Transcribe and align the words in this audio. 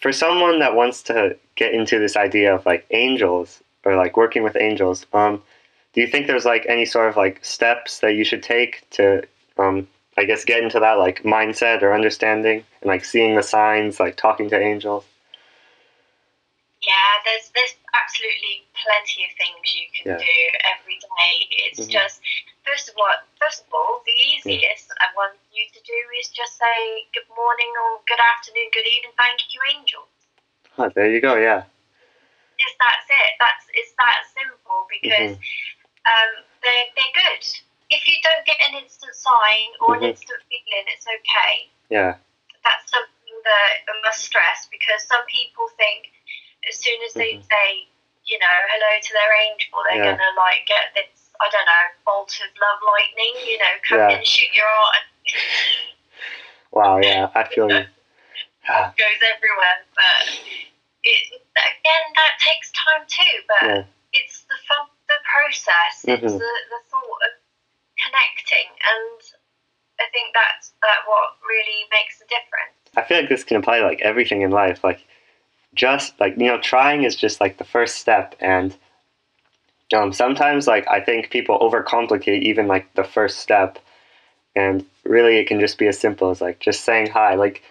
for 0.00 0.12
someone 0.12 0.58
that 0.60 0.74
wants 0.74 1.02
to 1.04 1.36
get 1.56 1.74
into 1.74 1.98
this 1.98 2.16
idea 2.16 2.54
of 2.54 2.64
like 2.66 2.86
angels 2.90 3.62
or 3.84 3.96
like 3.96 4.16
working 4.16 4.42
with 4.42 4.56
angels, 4.56 5.06
um, 5.12 5.42
do 5.92 6.00
you 6.00 6.06
think 6.06 6.26
there's 6.26 6.44
like 6.44 6.64
any 6.68 6.84
sort 6.84 7.08
of 7.08 7.16
like 7.16 7.44
steps 7.44 8.00
that 8.00 8.14
you 8.14 8.24
should 8.24 8.42
take 8.42 8.88
to, 8.90 9.22
um, 9.58 9.86
I 10.16 10.24
guess, 10.24 10.44
get 10.44 10.62
into 10.62 10.80
that 10.80 10.94
like 10.94 11.22
mindset 11.22 11.82
or 11.82 11.92
understanding 11.94 12.64
and 12.80 12.88
like 12.88 13.04
seeing 13.04 13.36
the 13.36 13.42
signs, 13.42 14.00
like 14.00 14.16
talking 14.16 14.48
to 14.50 14.58
angels? 14.60 15.04
Yeah, 16.82 16.94
there's 17.26 17.50
there's 17.54 17.74
absolutely 17.92 18.64
plenty 18.72 19.24
of 19.28 19.36
things 19.36 19.76
you 19.76 19.86
can 19.94 20.12
Yeah. 20.12 20.24
do 20.24 20.58
every 20.64 20.98
day. 20.98 21.46
It's 21.50 21.80
Mhm. 21.80 21.90
just 21.90 22.22
first 22.64 22.88
of 22.88 22.94
all, 22.96 23.12
first 23.40 23.66
of 23.66 23.74
all, 23.74 24.02
the 24.06 24.12
easiest 24.12 24.89
Want 25.20 25.36
you 25.52 25.68
to 25.68 25.80
do 25.84 25.98
is 26.16 26.32
just 26.32 26.56
say 26.56 27.04
good 27.12 27.28
morning 27.36 27.68
or 27.76 28.00
good 28.08 28.16
afternoon, 28.16 28.72
good 28.72 28.88
evening, 28.88 29.12
thank 29.20 29.52
you, 29.52 29.60
angel. 29.68 30.08
Huh, 30.72 30.88
there 30.96 31.12
you 31.12 31.20
go. 31.20 31.36
Yeah. 31.36 31.68
Yes, 32.56 32.72
that's 32.80 33.04
it. 33.04 33.32
That's 33.36 33.68
it's 33.76 33.92
that 34.00 34.24
simple 34.32 34.88
because 34.88 35.36
um, 36.08 36.32
they 36.64 36.88
they're 36.96 37.12
good. 37.12 37.44
If 37.92 38.08
you 38.08 38.16
don't 38.24 38.48
get 38.48 38.64
an 38.64 38.80
instant 38.80 39.12
sign 39.12 39.68
or 39.84 39.92
Mhm. 39.92 40.08
an 40.08 40.16
instant 40.16 40.40
feeling, 40.48 40.88
it's 40.88 41.04
okay. 41.04 41.68
Yeah. 41.92 42.16
That's 42.64 42.88
something 42.88 43.36
that 43.44 43.84
I 43.92 44.00
must 44.00 44.24
stress 44.24 44.72
because 44.72 45.04
some 45.04 45.26
people 45.28 45.68
think 45.76 46.08
as 46.64 46.80
soon 46.80 46.96
as 47.04 47.12
they 47.12 47.36
Mhm. 47.36 47.44
say, 47.44 47.88
you 48.24 48.38
know, 48.38 48.56
hello 48.72 49.00
to 49.04 49.12
their 49.12 49.32
angel, 49.36 49.84
they're 49.84 50.00
Yeah. 50.00 50.16
gonna 50.16 50.32
like 50.40 50.64
get 50.64 50.94
this, 50.94 51.19
I 51.40 51.48
don't 51.50 51.66
know, 51.66 51.84
bolt 52.04 52.32
of 52.36 52.50
love 52.60 52.80
lightning, 52.84 53.34
you 53.48 53.58
know, 53.58 53.74
come 53.88 53.98
Yeah. 53.98 54.16
and 54.18 54.26
shoot 54.26 54.48
your 54.54 54.66
and 54.94 55.34
Wow. 56.72 56.98
Yeah. 57.02 57.30
I 57.34 57.44
feel 57.48 57.68
you. 57.70 57.84
Goes 58.68 59.20
everywhere. 59.24 59.78
But 59.96 60.28
it 61.02 61.22
again, 61.56 62.04
that 62.14 62.32
takes 62.40 62.70
time 62.72 63.02
too. 63.08 63.36
But 63.48 63.66
yeah. 63.68 63.84
it's 64.12 64.42
the 64.42 64.54
fun, 64.68 64.86
the 65.08 65.18
process. 65.24 66.04
Mhm. 66.06 66.14
It's 66.22 66.32
the, 66.32 66.38
the 66.38 66.80
thought 66.90 67.20
of 67.26 67.32
connecting, 67.98 68.68
and 68.84 69.20
I 69.98 70.04
think 70.12 70.32
that's 70.34 70.72
that 70.82 70.98
what 71.06 71.36
really 71.48 71.86
makes 71.92 72.18
the 72.18 72.26
difference. 72.26 72.76
I 72.96 73.02
feel 73.02 73.18
like 73.20 73.28
this 73.28 73.44
can 73.44 73.56
apply 73.56 73.80
like 73.80 74.00
everything 74.02 74.42
in 74.42 74.50
life. 74.50 74.84
Like, 74.84 75.04
just 75.74 76.18
like 76.20 76.34
you 76.36 76.46
know, 76.46 76.60
trying 76.60 77.02
is 77.04 77.16
just 77.16 77.40
like 77.40 77.56
the 77.58 77.64
first 77.64 77.96
step, 77.96 78.34
and 78.40 78.76
um, 79.94 80.12
sometimes 80.12 80.66
like 80.66 80.86
I 80.88 81.00
think 81.00 81.30
people 81.30 81.58
overcomplicate 81.58 82.42
even 82.42 82.66
like 82.66 82.92
the 82.94 83.04
first 83.04 83.38
step, 83.38 83.78
and 84.54 84.84
really 85.04 85.38
it 85.38 85.46
can 85.46 85.60
just 85.60 85.78
be 85.78 85.86
as 85.86 85.98
simple 85.98 86.30
as 86.30 86.40
like 86.40 86.60
just 86.60 86.84
saying 86.84 87.08
hi. 87.08 87.34
Like 87.34 87.62